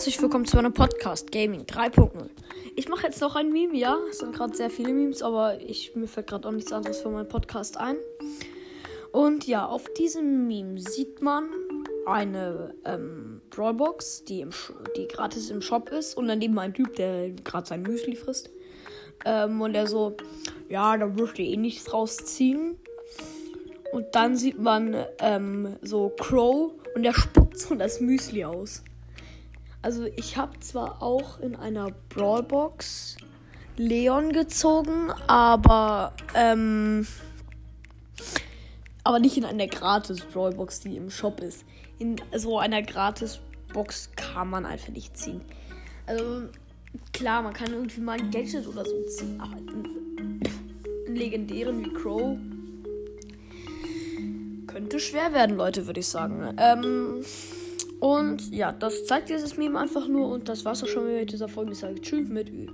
herzlich 0.00 0.22
willkommen 0.22 0.46
zu 0.46 0.56
einem 0.56 0.72
Podcast 0.72 1.30
Gaming 1.30 1.64
3.0. 1.64 2.30
Ich 2.74 2.88
mache 2.88 3.06
jetzt 3.06 3.20
noch 3.20 3.36
ein 3.36 3.52
Meme, 3.52 3.76
ja. 3.76 3.98
Es 4.10 4.20
sind 4.20 4.34
gerade 4.34 4.56
sehr 4.56 4.70
viele 4.70 4.94
Memes, 4.94 5.20
aber 5.20 5.60
ich, 5.60 5.94
mir 5.94 6.08
fällt 6.08 6.28
gerade 6.28 6.48
auch 6.48 6.52
nichts 6.52 6.72
anderes 6.72 7.02
für 7.02 7.10
meinen 7.10 7.28
Podcast 7.28 7.76
ein. 7.76 7.96
Und 9.12 9.46
ja, 9.46 9.66
auf 9.66 9.92
diesem 9.92 10.46
Meme 10.46 10.80
sieht 10.80 11.20
man 11.20 11.50
eine 12.06 12.74
ähm, 12.86 13.42
Brawlbox, 13.50 14.24
die, 14.24 14.40
im 14.40 14.48
die 14.96 15.06
gratis 15.06 15.50
im 15.50 15.60
Shop 15.60 15.90
ist. 15.90 16.16
Und 16.16 16.28
daneben 16.28 16.58
ein 16.58 16.72
Typ, 16.72 16.96
der 16.96 17.32
gerade 17.32 17.66
sein 17.66 17.82
Müsli 17.82 18.16
frisst. 18.16 18.48
Ähm, 19.26 19.60
und 19.60 19.74
der 19.74 19.86
so, 19.86 20.16
ja, 20.70 20.96
da 20.96 21.14
würde 21.14 21.42
eh 21.42 21.58
nichts 21.58 21.92
rausziehen. 21.92 22.78
Und 23.92 24.06
dann 24.12 24.34
sieht 24.34 24.58
man 24.58 24.96
ähm, 25.18 25.76
so 25.82 26.08
Crow 26.18 26.72
und 26.94 27.02
der 27.02 27.12
spuckt 27.12 27.58
so 27.58 27.74
das 27.74 28.00
Müsli 28.00 28.46
aus. 28.46 28.82
Also 29.82 30.04
ich 30.04 30.36
habe 30.36 30.58
zwar 30.60 31.02
auch 31.02 31.40
in 31.40 31.56
einer 31.56 31.90
Brawlbox 32.10 33.16
Leon 33.76 34.32
gezogen, 34.32 35.10
aber 35.26 36.12
ähm, 36.34 37.06
aber 39.04 39.18
nicht 39.18 39.38
in 39.38 39.44
einer 39.44 39.66
gratis 39.66 40.20
Brawlbox, 40.20 40.80
die 40.80 40.96
im 40.96 41.10
Shop 41.10 41.40
ist. 41.40 41.64
In 41.98 42.16
so 42.36 42.58
einer 42.58 42.82
gratis 42.82 43.40
Box 43.72 44.10
kann 44.16 44.50
man 44.50 44.66
einfach 44.66 44.90
nicht 44.90 45.16
ziehen. 45.16 45.40
Also 46.06 46.48
klar, 47.12 47.40
man 47.42 47.54
kann 47.54 47.72
irgendwie 47.72 48.00
mal 48.00 48.18
ein 48.18 48.30
Gadget 48.30 48.66
oder 48.66 48.84
so 48.84 49.02
ziehen, 49.04 49.40
aber 49.40 49.56
einen, 49.56 50.42
einen 51.06 51.16
legendären 51.16 51.84
wie 51.84 51.92
Crow 51.94 52.36
könnte 54.66 55.00
schwer 55.00 55.32
werden, 55.32 55.56
Leute, 55.56 55.86
würde 55.86 56.00
ich 56.00 56.06
sagen. 56.06 56.54
Ähm, 56.58 57.24
und 58.00 58.50
ja, 58.50 58.72
das 58.72 59.04
zeigt 59.04 59.28
dieses 59.28 59.56
Meme 59.56 59.78
einfach 59.78 60.08
nur. 60.08 60.28
Und 60.28 60.48
das 60.48 60.64
war's 60.64 60.82
auch 60.82 60.88
schon 60.88 61.06
mit 61.06 61.32
dieser 61.32 61.48
Folge. 61.48 61.72
Ich 61.72 61.78
sage 61.78 62.00
Tschüss 62.00 62.28
mit 62.28 62.50
Ü. 62.50 62.66